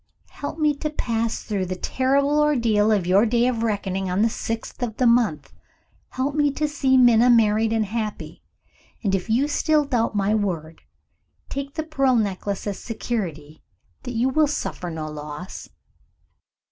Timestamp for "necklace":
12.15-12.65